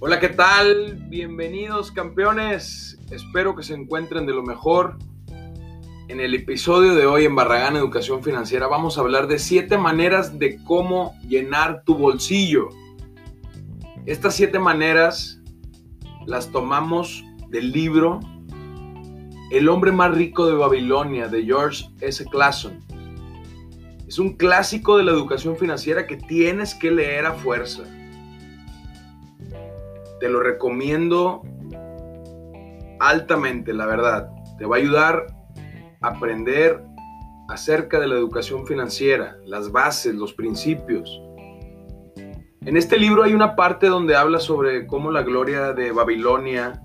[0.00, 0.94] Hola, ¿qué tal?
[1.08, 3.00] Bienvenidos campeones.
[3.10, 4.96] Espero que se encuentren de lo mejor.
[6.06, 10.38] En el episodio de hoy en Barragán Educación Financiera vamos a hablar de siete maneras
[10.38, 12.68] de cómo llenar tu bolsillo.
[14.06, 15.42] Estas siete maneras
[16.26, 18.20] las tomamos del libro
[19.50, 22.24] El hombre más rico de Babilonia de George S.
[22.26, 22.78] Clason.
[24.06, 27.82] Es un clásico de la educación financiera que tienes que leer a fuerza.
[30.20, 31.42] Te lo recomiendo
[33.00, 34.30] altamente, la verdad.
[34.58, 35.26] Te va a ayudar
[36.00, 36.84] a aprender
[37.48, 41.22] acerca de la educación financiera, las bases, los principios.
[42.60, 46.82] En este libro hay una parte donde habla sobre cómo la gloria de Babilonia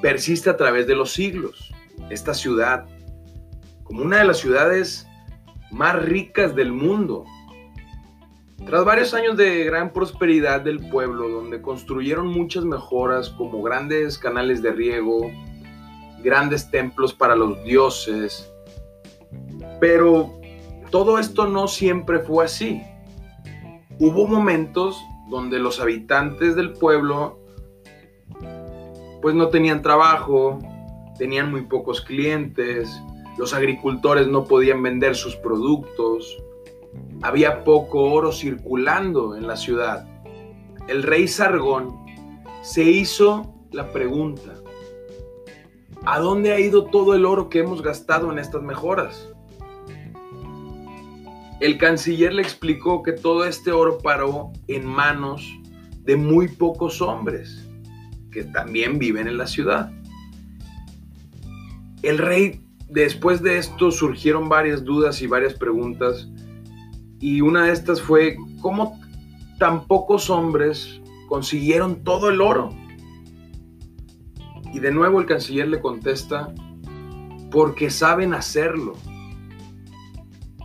[0.00, 1.72] persiste a través de los siglos.
[2.10, 2.86] Esta ciudad,
[3.82, 5.08] como una de las ciudades
[5.72, 7.24] más ricas del mundo,
[8.66, 14.62] tras varios años de gran prosperidad del pueblo, donde construyeron muchas mejoras como grandes canales
[14.62, 15.30] de riego,
[16.22, 18.50] grandes templos para los dioses,
[19.80, 20.32] pero
[20.90, 22.82] todo esto no siempre fue así.
[23.98, 27.38] Hubo momentos donde los habitantes del pueblo
[29.20, 30.58] pues no tenían trabajo,
[31.18, 32.90] tenían muy pocos clientes,
[33.38, 36.36] los agricultores no podían vender sus productos,
[37.24, 40.06] había poco oro circulando en la ciudad.
[40.88, 41.96] El rey Sargón
[42.62, 44.52] se hizo la pregunta,
[46.04, 49.30] ¿a dónde ha ido todo el oro que hemos gastado en estas mejoras?
[51.60, 55.50] El canciller le explicó que todo este oro paró en manos
[56.02, 57.66] de muy pocos hombres
[58.32, 59.90] que también viven en la ciudad.
[62.02, 66.28] El rey, después de esto, surgieron varias dudas y varias preguntas
[67.24, 69.00] y una de estas fue, ¿cómo
[69.58, 72.68] tan pocos hombres consiguieron todo el oro?
[74.74, 76.52] Y de nuevo el canciller le contesta,
[77.50, 78.92] porque saben hacerlo.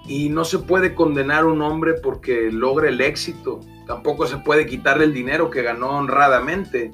[0.06, 3.62] Y no se puede condenar a un hombre porque logra el éxito.
[3.88, 6.92] Tampoco se puede quitarle el dinero que ganó honradamente.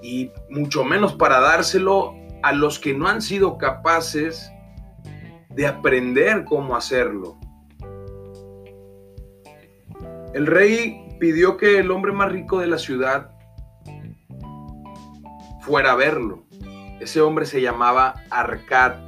[0.00, 2.14] Y mucho menos para dárselo
[2.44, 4.48] a los que no han sido capaces
[5.50, 7.36] de aprender cómo hacerlo.
[10.38, 13.32] El rey pidió que el hombre más rico de la ciudad
[15.62, 16.44] fuera a verlo.
[17.00, 19.00] Ese hombre se llamaba Arcad.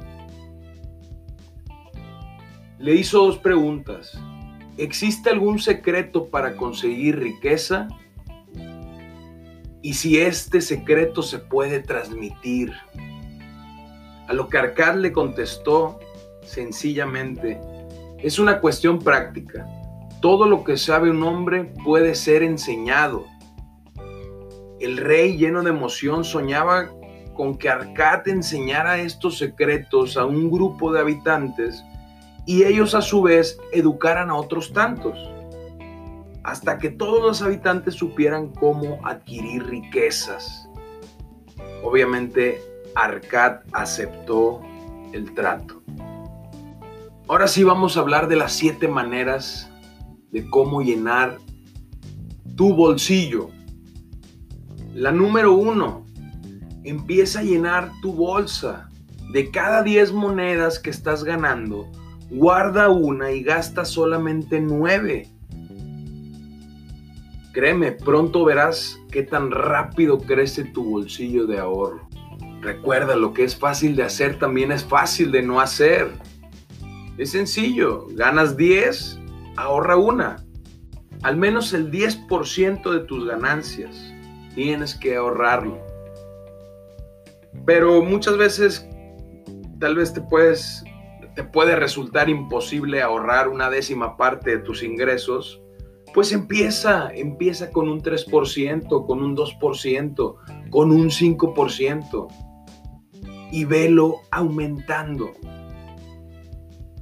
[2.79, 4.19] Le hizo dos preguntas.
[4.75, 7.87] ¿Existe algún secreto para conseguir riqueza?
[9.81, 12.73] Y si este secreto se puede transmitir.
[14.27, 15.97] A lo que Arcad le contestó
[16.43, 17.57] sencillamente,
[18.17, 19.65] es una cuestión práctica.
[20.21, 23.25] Todo lo que sabe un hombre puede ser enseñado.
[24.79, 26.91] El rey, lleno de emoción, soñaba
[27.35, 31.83] con que Arcad enseñara estos secretos a un grupo de habitantes
[32.45, 35.17] y ellos a su vez educaran a otros tantos,
[36.43, 40.69] hasta que todos los habitantes supieran cómo adquirir riquezas.
[41.83, 42.61] Obviamente,
[42.93, 44.61] Arcad aceptó
[45.13, 45.81] el trato.
[47.27, 49.70] Ahora sí vamos a hablar de las siete maneras
[50.31, 51.37] de cómo llenar
[52.55, 53.49] tu bolsillo.
[54.93, 56.05] La número uno,
[56.83, 58.89] empieza a llenar tu bolsa.
[59.31, 61.89] De cada 10 monedas que estás ganando,
[62.29, 65.29] guarda una y gasta solamente 9.
[67.53, 72.07] Créeme, pronto verás qué tan rápido crece tu bolsillo de ahorro.
[72.61, 76.11] Recuerda, lo que es fácil de hacer también es fácil de no hacer.
[77.17, 79.20] Es sencillo, ganas 10,
[79.57, 80.45] ahorra una.
[81.23, 84.13] Al menos el 10% de tus ganancias
[84.55, 85.79] tienes que ahorrarlo.
[87.65, 88.87] Pero muchas veces
[89.79, 90.83] tal vez te puedes
[91.35, 95.61] te puede resultar imposible ahorrar una décima parte de tus ingresos,
[96.13, 102.27] pues empieza, empieza con un 3%, con un 2%, con un 5%
[103.51, 105.31] y velo aumentando.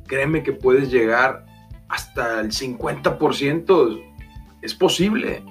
[0.06, 1.46] Créeme que puedes llegar
[1.90, 4.02] hasta el 50%.
[4.62, 5.44] Es posible,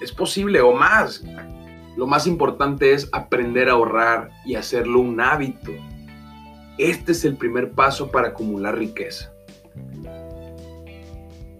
[0.00, 1.22] es posible o más.
[1.96, 5.72] Lo más importante es aprender a ahorrar y hacerlo un hábito.
[6.78, 9.30] Este es el primer paso para acumular riqueza.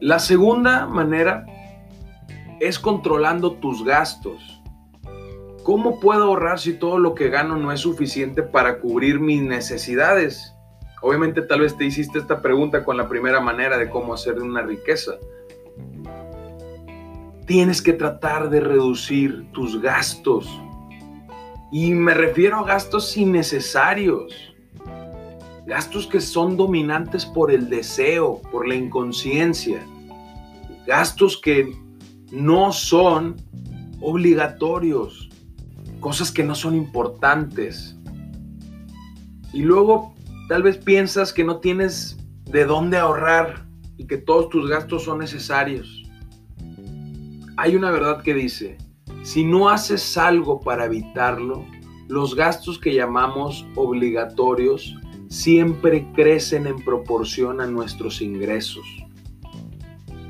[0.01, 1.45] La segunda manera
[2.59, 4.63] es controlando tus gastos.
[5.63, 10.55] ¿Cómo puedo ahorrar si todo lo que gano no es suficiente para cubrir mis necesidades?
[11.03, 14.63] Obviamente tal vez te hiciste esta pregunta con la primera manera de cómo hacer una
[14.63, 15.13] riqueza.
[17.47, 20.47] tienes que tratar de reducir tus gastos.
[21.73, 24.55] Y me refiero a gastos innecesarios.
[25.67, 29.85] Gastos que son dominantes por el deseo, por la inconsciencia.
[30.87, 31.73] Gastos que
[32.31, 33.37] no son
[34.01, 35.29] obligatorios.
[35.99, 37.97] Cosas que no son importantes.
[39.53, 40.15] Y luego
[40.51, 42.17] tal vez piensas que no tienes
[42.47, 46.03] de dónde ahorrar y que todos tus gastos son necesarios.
[47.57, 48.77] Hay una verdad que dice,
[49.23, 51.65] si no haces algo para evitarlo,
[52.09, 54.97] los gastos que llamamos obligatorios
[55.29, 58.85] siempre crecen en proporción a nuestros ingresos.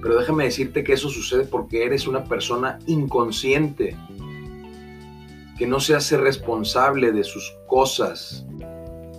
[0.03, 3.97] Pero déjame decirte que eso sucede porque eres una persona inconsciente,
[5.57, 8.45] que no se hace responsable de sus cosas.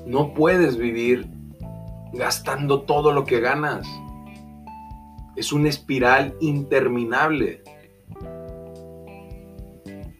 [0.05, 1.29] No puedes vivir
[2.13, 3.87] gastando todo lo que ganas.
[5.35, 7.63] Es una espiral interminable.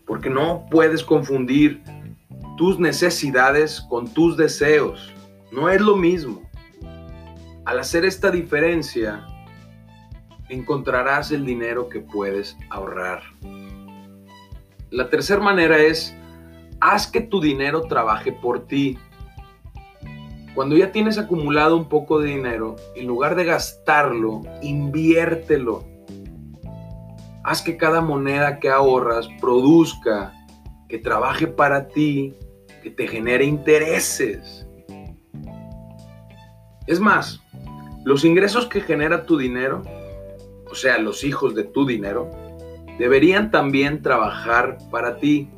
[0.06, 1.84] Porque no puedes confundir
[2.58, 5.12] tus necesidades con tus deseos.
[5.52, 6.42] No es lo mismo.
[7.66, 9.26] Al hacer esta diferencia,
[10.50, 13.24] encontrarás el dinero que puedes ahorrar.
[14.90, 16.16] La tercera manera es,
[16.82, 18.98] haz que tu dinero trabaje por ti.
[20.54, 25.86] Cuando ya tienes acumulado un poco de dinero, en lugar de gastarlo, inviértelo.
[27.44, 30.34] Haz que cada moneda que ahorras produzca,
[30.90, 32.36] que trabaje para ti,
[32.84, 34.68] que te genere intereses.
[36.86, 37.42] Es más,
[38.04, 39.84] los ingresos que genera tu dinero,
[40.70, 42.30] o sea, los hijos de tu dinero,
[43.00, 45.50] deberían también trabajar para ti.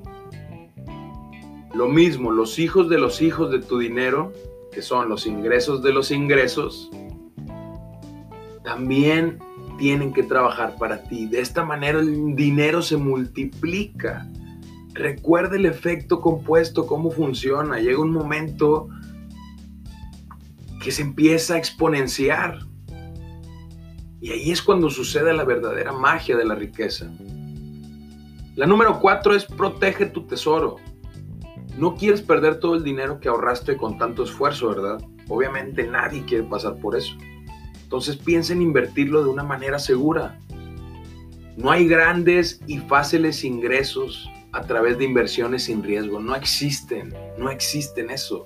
[1.73, 4.31] Lo mismo, los hijos de los hijos de tu dinero
[4.73, 6.89] que son los ingresos de los ingresos,
[8.63, 9.39] también
[9.77, 11.27] tienen que trabajar para ti.
[11.27, 14.29] De esta manera el dinero se multiplica.
[14.93, 17.79] Recuerda el efecto compuesto, cómo funciona.
[17.79, 18.89] Llega un momento
[20.81, 22.59] que se empieza a exponenciar.
[24.21, 27.11] Y ahí es cuando sucede la verdadera magia de la riqueza.
[28.55, 30.77] La número cuatro es protege tu tesoro.
[31.77, 35.01] No quieres perder todo el dinero que ahorraste con tanto esfuerzo, ¿verdad?
[35.27, 37.15] Obviamente nadie quiere pasar por eso.
[37.81, 40.39] Entonces piensa en invertirlo de una manera segura.
[41.57, 46.19] No hay grandes y fáciles ingresos a través de inversiones sin riesgo.
[46.19, 48.45] No existen, no existen eso.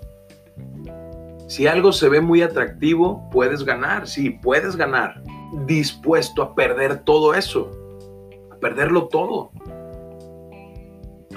[1.47, 5.21] Si algo se ve muy atractivo, puedes ganar, sí, puedes ganar.
[5.65, 7.71] Dispuesto a perder todo eso,
[8.51, 9.51] a perderlo todo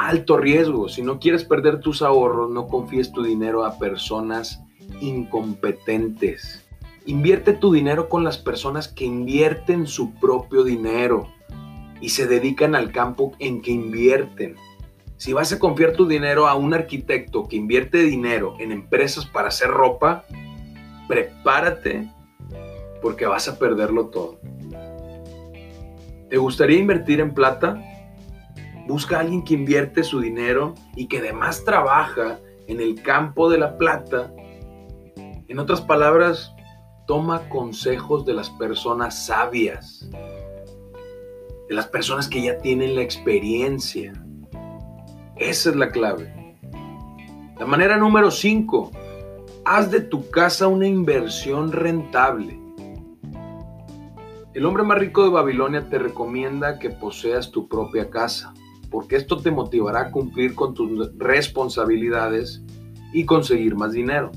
[0.09, 0.89] alto riesgo.
[0.89, 4.63] Si no quieres perder tus ahorros, no confíes tu dinero a personas
[5.01, 6.65] incompetentes.
[7.07, 11.29] Invierte tu dinero con las personas que invierten su propio dinero
[12.01, 14.57] y se dedican al campo en que invierten.
[15.17, 19.49] Si vas a confiar tu dinero a un arquitecto que invierte dinero en empresas para
[19.49, 20.25] hacer ropa,
[21.09, 22.11] prepárate
[23.03, 24.39] porque vas a perderlo todo.
[26.31, 27.83] ¿Te gustaría invertir en plata?
[28.91, 33.57] Busca a alguien que invierte su dinero y que además trabaja en el campo de
[33.57, 34.35] la plata.
[35.47, 36.53] En otras palabras,
[37.07, 40.11] toma consejos de las personas sabias,
[41.69, 44.13] de las personas que ya tienen la experiencia.
[45.37, 46.59] Esa es la clave.
[47.61, 48.91] La manera número 5,
[49.67, 52.59] haz de tu casa una inversión rentable.
[54.53, 58.53] El hombre más rico de Babilonia te recomienda que poseas tu propia casa
[58.91, 62.63] porque esto te motivará a cumplir con tus responsabilidades
[63.13, 64.31] y conseguir más dinero.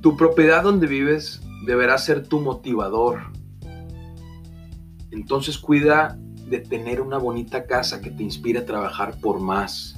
[0.00, 3.20] Tu propiedad donde vives deberá ser tu motivador.
[5.10, 6.18] Entonces cuida
[6.48, 9.94] de tener una bonita casa que te inspire a trabajar por más.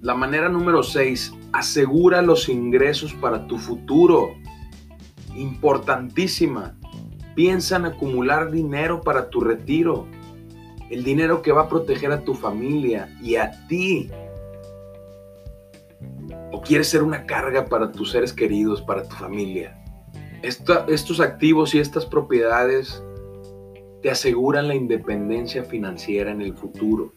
[0.00, 4.34] La manera número 6, asegura los ingresos para tu futuro.
[5.36, 6.76] Importantísima.
[7.34, 10.06] Piensa en acumular dinero para tu retiro.
[10.90, 14.10] El dinero que va a proteger a tu familia y a ti.
[16.52, 19.78] ¿O quieres ser una carga para tus seres queridos, para tu familia?
[20.42, 23.00] estos activos y estas propiedades
[24.02, 27.14] te aseguran la independencia financiera en el futuro.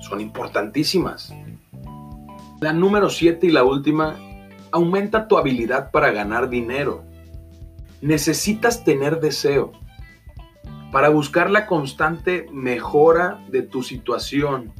[0.00, 1.34] Son importantísimas.
[2.60, 4.16] La número 7 y la última,
[4.70, 7.04] aumenta tu habilidad para ganar dinero
[8.00, 9.72] necesitas tener deseo
[10.92, 14.72] para buscar la constante mejora de tu situación.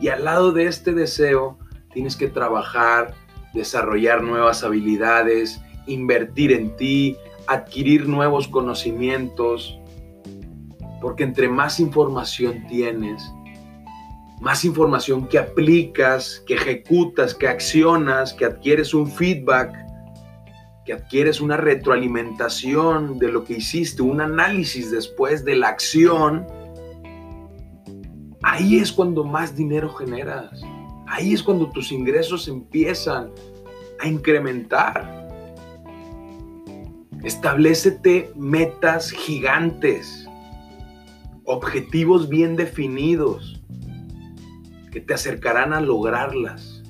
[0.00, 1.58] Y al lado de este deseo,
[1.92, 3.14] tienes que trabajar,
[3.54, 9.78] desarrollar nuevas habilidades, invertir en ti, adquirir nuevos conocimientos.
[11.00, 13.22] Porque entre más información tienes,
[14.40, 19.72] más información que aplicas, que ejecutas, que accionas, que adquieres un feedback,
[20.84, 26.46] que adquieres una retroalimentación de lo que hiciste, un análisis después de la acción,
[28.42, 30.62] ahí es cuando más dinero generas.
[31.06, 33.30] Ahí es cuando tus ingresos empiezan
[34.00, 35.28] a incrementar.
[37.24, 40.26] Establecete metas gigantes,
[41.44, 43.60] objetivos bien definidos
[44.90, 46.82] que te acercarán a lograrlas.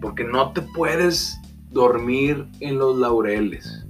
[0.00, 1.38] Porque no te puedes
[1.76, 3.86] dormir en los laureles.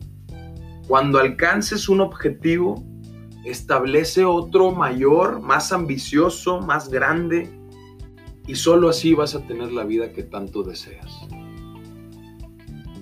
[0.88, 2.84] Cuando alcances un objetivo,
[3.44, 7.48] establece otro mayor, más ambicioso, más grande,
[8.46, 11.10] y solo así vas a tener la vida que tanto deseas.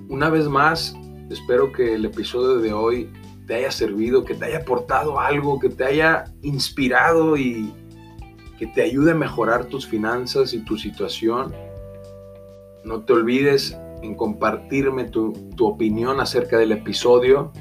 [0.08, 0.94] Una vez más,
[1.30, 3.10] espero que el episodio de hoy
[3.46, 7.72] te haya servido, que te haya aportado algo, que te haya inspirado y
[8.58, 11.54] que te ayude a mejorar tus finanzas y tu situación.
[12.84, 17.52] No te olvides en compartirme tu, tu opinión acerca del episodio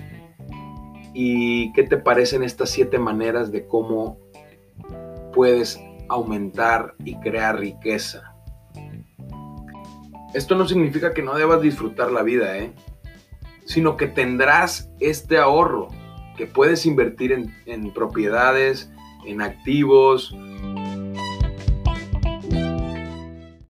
[1.13, 4.17] y qué te parecen estas siete maneras de cómo
[5.33, 8.35] puedes aumentar y crear riqueza.
[10.33, 12.73] Esto no significa que no debas disfrutar la vida, ¿eh?
[13.65, 15.89] sino que tendrás este ahorro
[16.37, 18.91] que puedes invertir en, en propiedades,
[19.25, 20.35] en activos,